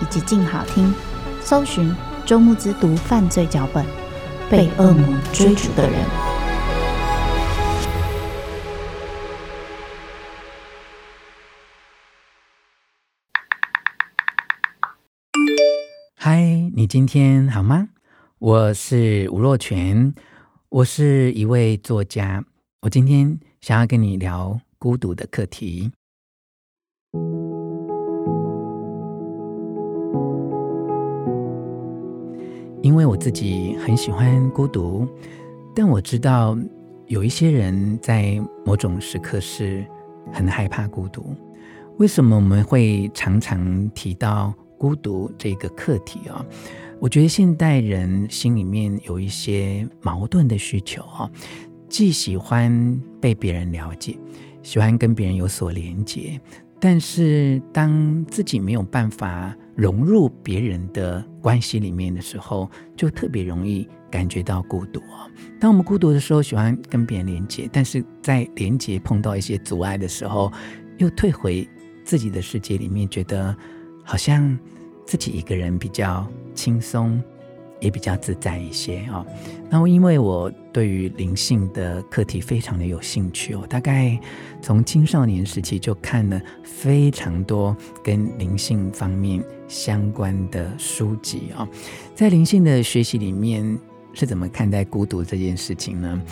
[0.00, 0.92] 以及静好听，
[1.40, 1.94] 搜寻
[2.24, 3.84] 周慕之读犯罪脚本，
[4.50, 6.04] 被恶魔追逐的人。
[16.16, 17.88] 嗨，你今天好吗？
[18.38, 20.14] 我是吴若权，
[20.68, 22.44] 我是一位作家，
[22.82, 23.38] 我今天。
[23.60, 25.90] 想要跟你聊孤独的课题，
[32.88, 35.06] 因为我自己很喜欢孤独，
[35.74, 36.56] 但我知道
[37.06, 39.84] 有一些人在某种时刻是
[40.32, 41.36] 很害怕孤独。
[41.98, 46.42] 为什么我们会常常提到孤独这个课题啊？
[46.98, 51.30] 我觉得现代人心里面有一些矛盾的需求啊。
[51.90, 54.16] 既喜欢被别人了解，
[54.62, 56.40] 喜欢跟别人有所连结，
[56.80, 65.00] 但是当自己没有办法融入别人的关系里面的时候，就特别容易感觉到孤独。
[65.60, 70.52] 当我们孤独的时候，喜欢跟别人连接，但是在连接碰到一些阻碍的时候，
[70.96, 71.64] 又退回
[72.04, 73.56] 自己的世界里面，觉得
[74.02, 74.58] 好像
[75.06, 77.22] 自己一个人比较轻松。
[77.80, 79.24] 也比较自在一些啊。
[79.70, 84.18] 然后，因为我对于灵性的课题非常的有兴趣，我大概
[84.62, 91.68] 从青少年时期就看了非常多跟灵性方面相关的书籍啊。
[92.14, 93.78] 在灵性的学习里面，
[94.14, 96.22] 是怎么看待孤独这件事情呢？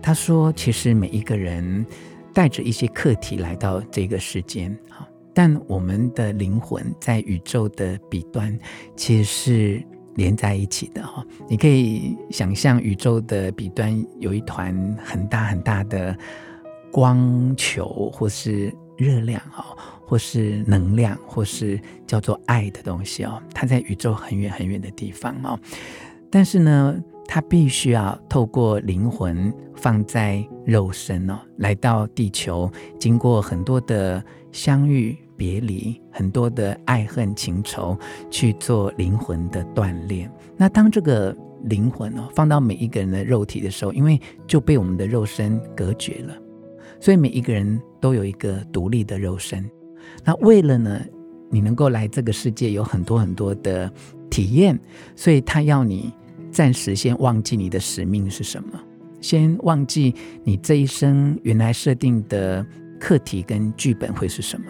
[0.00, 1.84] 他说，其实每一个人
[2.32, 8.56] 带着一些课题来到这个世间啊，但我们的灵魂在宇宙的彼端，
[8.94, 9.82] 其实是。
[10.16, 16.16] 连在一起的哈，你可以想象宇宙的彼端有一团很大很大的
[16.92, 19.64] 光球，或是热量啊，
[20.06, 23.42] 或是能量，或是叫做爱的东西哦。
[23.52, 25.58] 它在宇宙很远很远的地方哦，
[26.30, 26.96] 但是呢，
[27.26, 32.70] 它必须要透过灵魂放在肉身哦，来到地球，
[33.00, 35.18] 经过很多的相遇。
[35.36, 37.98] 别离，很多的爱恨情仇
[38.30, 40.30] 去做灵魂的锻炼。
[40.56, 46.36] 那当这个灵魂哦放到每一个人的肉体的时候，因为就被我们的肉身隔绝了，
[47.00, 49.68] 所以每一个人都有一个独立的肉身。
[50.24, 51.00] 那为了呢，
[51.50, 53.90] 你能够来这个世界有很多很多的
[54.30, 54.78] 体验，
[55.16, 56.12] 所以他要你
[56.50, 58.78] 暂时先忘记你的使命是什么，
[59.20, 60.14] 先忘记
[60.44, 62.64] 你这一生原来设定的
[63.00, 64.66] 课题跟剧本会是什么。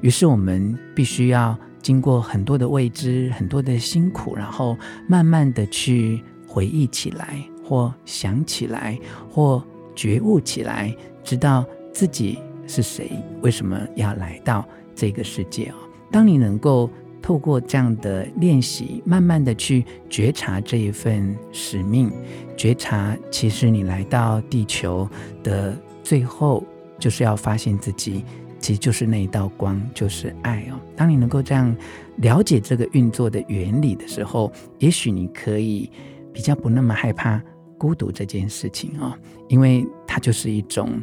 [0.00, 4.76] 于是我们必须要经过很多的未知，很多的辛苦，然后
[5.06, 8.98] 慢慢的去回忆起来，或想起来，
[9.30, 9.62] 或
[9.94, 13.10] 觉悟起来，知道自己是谁，
[13.42, 15.76] 为什么要来到这个世界啊？
[16.10, 16.88] 当你能够
[17.20, 22.10] 透过这样的练习，慢慢的去觉察这一份使命，
[22.56, 25.08] 觉察其实你来到地球
[25.42, 26.64] 的最后，
[26.98, 28.24] 就是要发现自己。
[28.64, 30.80] 其实就是那一道光，就是爱哦。
[30.96, 31.76] 当你能够这样
[32.16, 35.90] 了解这个运作的原理的时候，也许你可以
[36.32, 37.38] 比较不那么害怕
[37.76, 39.12] 孤独这件事情哦，
[39.48, 40.98] 因为它就是一种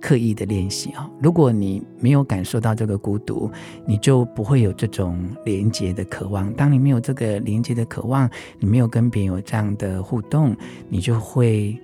[0.00, 1.08] 刻意的练习哦。
[1.22, 3.48] 如果你没有感受到这个孤独，
[3.86, 6.52] 你就不会有这种连接的渴望。
[6.54, 8.28] 当你没有这个连接的渴望，
[8.58, 10.56] 你没有跟别人有这样的互动，
[10.88, 11.78] 你就会。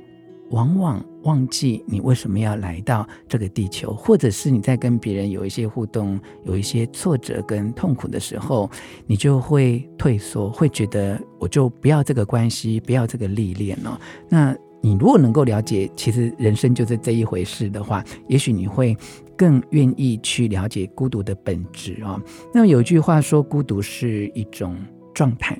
[0.50, 8.70] 往往忘记你为什么要来到这个地球，或者是你在跟别人有一些互动、有一些挫折跟痛苦的时候，
[9.06, 14.00] 你就会退缩，会觉得我就不要这个关系，不要这个历练了。
[14.28, 18.96] 那你如果能够了解，其实人生就是这一回事的话，也许你会
[19.36, 22.18] 更愿意去了解孤独的本质啊。
[22.52, 24.74] 那有句话说，孤独是一种
[25.12, 25.58] 状态。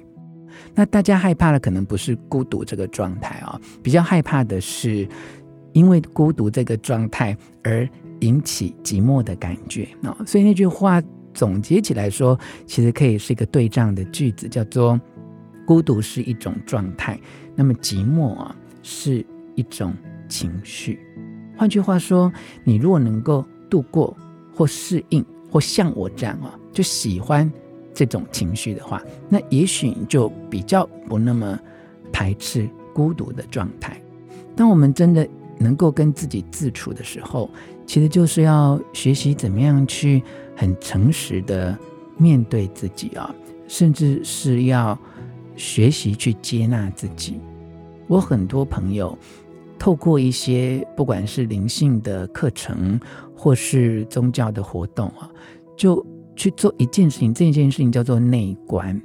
[0.74, 5.08] 那大家害怕的可能不是孤独这个状态啊，比较害怕的是
[5.72, 7.88] 因为孤独这个状态而
[8.20, 10.16] 引起寂寞的感觉啊。
[10.26, 11.02] 所以那句话
[11.32, 15.00] 总结起来说，其实可以是一个对仗的句子，叫做
[15.66, 17.18] “孤独是一种状态，
[17.54, 19.24] 那么寂寞啊是
[19.54, 19.94] 一种
[20.28, 20.98] 情绪”。
[21.56, 22.32] 换句话说，
[22.64, 24.16] 你如果能够度过
[24.54, 27.50] 或适应，或像我这样啊，就喜欢
[28.00, 31.60] 这种情绪的话，那也许你就比较不那么
[32.10, 34.00] 排斥孤独的状态。
[34.56, 37.50] 当我们真的能够跟自己自处的时候，
[37.84, 40.22] 其实就是要学习怎么样去
[40.56, 41.78] 很诚实的
[42.16, 43.34] 面对自己啊，
[43.68, 44.98] 甚至是要
[45.54, 47.38] 学习去接纳自己。
[48.06, 49.14] 我很多朋友
[49.78, 52.98] 透过一些不管是灵性的课程，
[53.36, 55.30] 或是宗教的活动啊，
[55.76, 56.02] 就
[56.36, 57.32] 去做一件事情。
[57.32, 59.00] 这件事情叫做内观。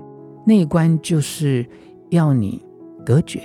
[0.45, 1.65] 内观就是
[2.09, 2.61] 要你
[3.05, 3.41] 隔绝，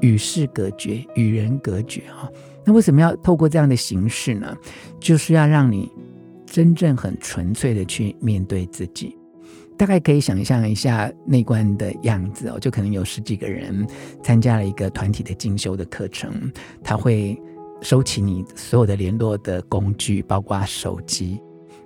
[0.00, 2.28] 与世隔绝，与人隔绝啊。
[2.64, 4.56] 那为什么要透过这样的形式呢？
[4.98, 5.90] 就是要让你
[6.46, 9.16] 真正很纯粹的去面对自己。
[9.76, 13.86] 大概可以想象一下内观的样子哦，就可能有十几个人
[14.22, 16.32] 参加了一个团体的进修的课程，
[16.82, 17.40] 他会。
[17.82, 21.40] 收起你所有的联络的工具，包括手机。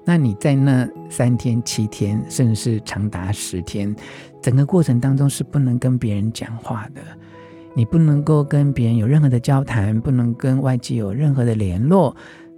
[0.05, 3.95] 那你在那三天、七天，甚至是长达十天，
[4.43, 7.01] 整个过程当中是不能跟别人讲话的。
[7.75, 12.15] 你不能够跟别人有任何的交谈，不能跟外界有任何的联络。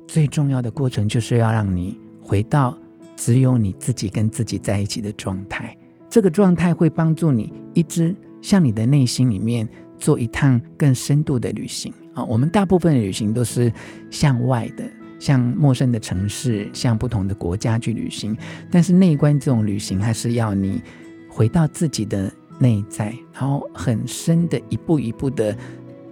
[0.07, 2.77] 最重要的过程就是要让你回到
[3.17, 5.77] 只有你自己跟自己在一起的状态。
[6.11, 11.93] 这个状态会帮助你一直向你的内心里面做一趟更深度的旅行。
[12.13, 13.73] 啊，我们大部分的旅行都是
[14.11, 14.85] 向外的，
[15.19, 18.37] 向陌生的城市，向不同的国家去旅行。
[18.71, 20.83] 但是内观这种旅行，还是要你
[21.29, 25.57] 回到自己的内在，然后很深的一步一步的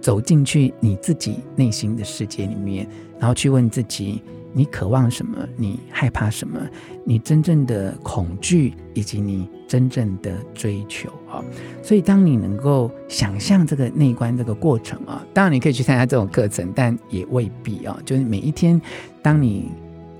[0.01, 2.87] 走进去你自己内心的世界里面，
[3.19, 4.21] 然后去问自己。
[4.57, 5.37] 你渴望什么？
[5.57, 6.57] 你害怕什么？
[7.03, 11.43] 你真正的恐惧，以及你真正的追求啊！
[11.83, 17.99] 所以，当你能够想象这个内观这个过程啊，当然你可以去参加这种课程，但也未必啊。
[18.05, 18.81] 就是每一天，
[19.21, 19.69] 当你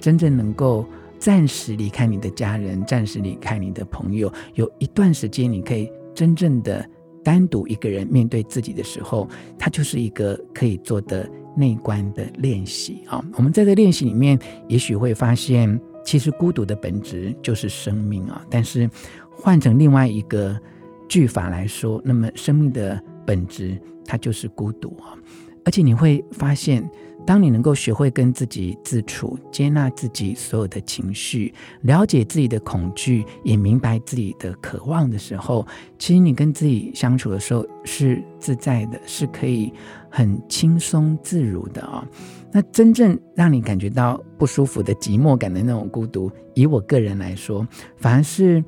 [0.01, 0.85] 真正能够
[1.17, 6.85] 暂时离开你的家人，暂时离开你的朋友，有一段时间，你可以真正的
[7.23, 11.25] 单独一个人面对自己的时候，它就是一个可以做的。
[11.55, 14.37] 内观的练习啊，我们在这练习里面，
[14.67, 18.45] 也许会发现，其实孤独的本质就是生命啊。
[18.49, 18.89] 但是
[19.31, 20.59] 换成另外一个
[21.07, 25.17] 句法来说，那么生命的本质它就是孤独啊。
[25.63, 26.87] 而且你会发现。
[27.25, 35.65] 当你能够学会跟自己自处，接纳自己所有的情绪，了解自己的恐惧，也明白自己的渴望的时候，
[35.97, 39.73] 其实你跟自己相处的时候是自在的，是可以
[40.09, 42.07] 很轻松自如的啊、
[42.51, 47.67] 那真正让你感觉到不舒服的寂寞感的那种孤独，以我个人来说，
[47.97, 48.63] 反而是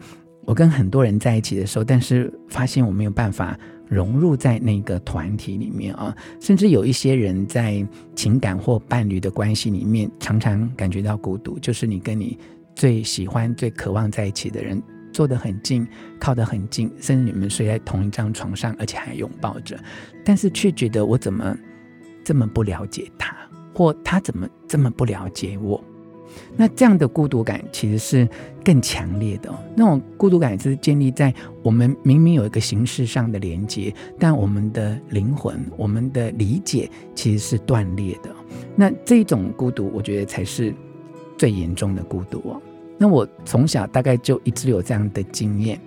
[0.45, 3.57] 我跟很多人在一起的时候，但是发现我没有办法。
[3.89, 7.85] 融入在那个团体里面啊，甚至有一些人在
[8.15, 11.57] 情感或伴侣的关系里面，常常感觉到孤独。
[11.59, 12.37] 就是你跟你
[12.75, 14.81] 最喜欢、最渴望在一起的人
[15.13, 15.87] 坐得很近，
[16.19, 19.79] 靠得很近，甚至你们睡在同一张床上，而且还拥抱着，
[20.23, 21.57] 但是却觉得我怎么
[22.23, 23.35] 这么不了解他，
[23.73, 25.83] 或他怎么这么不了解我。
[26.55, 28.27] 那这样的孤独感其实是
[28.63, 38.29] 更强烈的，那种孤独感是建立在我们明明有一个形式上的连接，但我们的灵魂、我们的理解其实是断裂的。
[38.75, 40.73] 那这种孤独，我觉得才是
[41.37, 42.61] 最严重的孤独哦。
[42.97, 45.79] 那我从小大概就一直有这样的经验。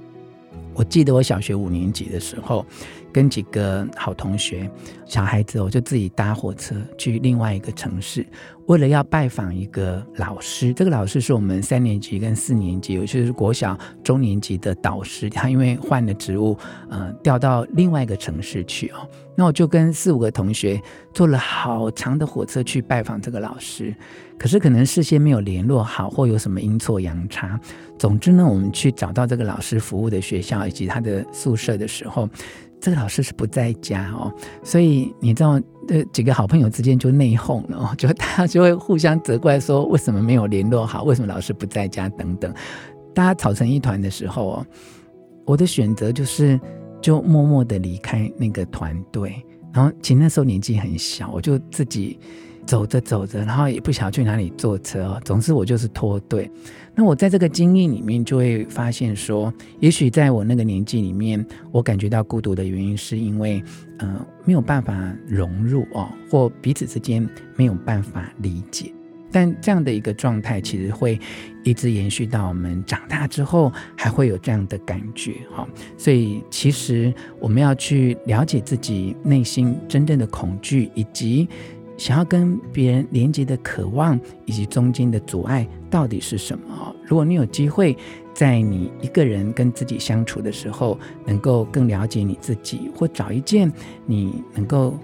[0.72, 2.64] 我记得我小学五年级的时候，
[3.12, 4.70] 跟几个好同学、
[5.04, 8.26] 小孩子，我就自己搭火车去另外一个城市，
[8.66, 10.72] 为了要拜访一个老师。
[10.72, 15.28] 这个老师是我们三年级跟四年级，尤其是国小中年级的导师。
[15.28, 16.56] 他因为换了职务，
[16.88, 19.08] 呃，调到另外一个城市去哦。
[19.36, 20.80] 那我就跟四五个同学
[21.14, 23.94] 坐了好长的火车去拜访这个老师。
[24.38, 27.58] 可是可能事先没有联络好，或有什么阴错阳差。
[27.98, 32.28] 总之呢，我们去找到这个老师服务的学校以及他的宿舍的时候。
[32.80, 34.32] 这个老师是不在家哦，
[34.62, 42.52] 所以你知道，这几个好朋友之间就内讧了哦， 就大家就会互相责怪说，为什么没有联络好，为什么老师不在家等等，
[43.14, 44.66] 大家吵成一团的时候哦，
[45.44, 46.58] 我的选择就是
[47.02, 52.18] 就默默的离开那个团队，然后其实那时候年纪很小，我就自己
[52.70, 55.20] 走着走着，然后也不晓得去哪里坐车。
[55.24, 56.48] 总之我就是脱队。
[56.94, 63.60] 那我在这个经历里面就会发现说，也许在我那个年纪里面，我感觉到孤独的原因是因为，
[63.98, 68.92] 呃，没有办法融入哦，或彼此之间没有办法理解。
[69.32, 71.18] 但这样的一个状态，其实会
[71.64, 75.66] 一直延续到我们长大之后，还会有这样的感觉哈。
[75.98, 81.48] 所以，其实我们要去了解自己内心真正的恐惧，以及
[82.00, 86.96] 想要跟别人连接的渴望，以及中间的阻碍到底是什么。
[87.04, 87.94] 如果你有机会
[88.32, 93.70] 在你一个人跟自己相处的时候，能够更了解你自己，或找一件
[94.06, 94.98] 你能够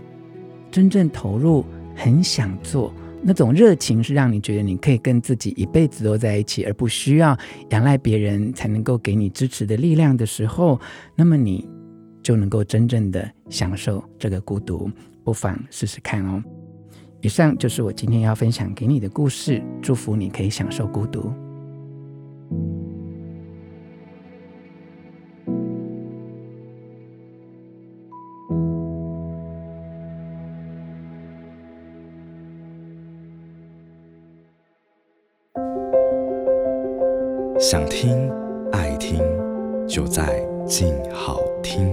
[0.70, 2.90] 真正投入、很想做。
[3.22, 7.36] 那种热情是让你觉得你可以跟自己一辈子都在一起，而不需要
[7.72, 10.80] 仰赖别人才能够给你支持的力量的时候，
[11.14, 11.68] 那么你
[12.22, 14.90] 就能够真正的享受这个孤独。
[15.22, 16.42] 不妨试试看哦。
[17.22, 21.32] 以上就是我今天要分享给你的故事，祝福你可以享受孤独。
[37.58, 38.30] 想听
[38.70, 39.18] 爱听，
[39.88, 41.90] 就在静好听。